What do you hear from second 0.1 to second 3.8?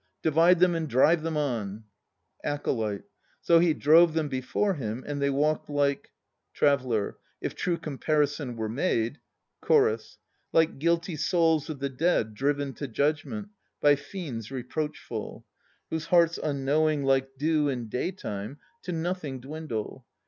Divide them and drive them on! ACOLYTE. So he